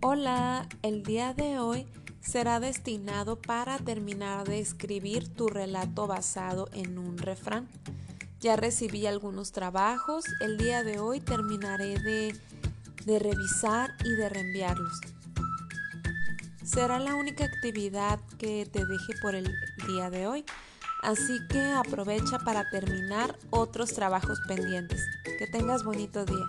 [0.00, 1.86] Hola, el día de hoy
[2.20, 7.68] será destinado para terminar de escribir tu relato basado en un refrán.
[8.40, 15.00] Ya recibí algunos trabajos, el día de hoy terminaré de, revisar y de reenviarlos.
[16.62, 19.50] Será la única actividad que te deje por el
[19.88, 20.44] día de hoy,
[21.02, 25.02] así que aprovecha para terminar otros trabajos pendientes.
[25.38, 26.46] Que tengas bonito día.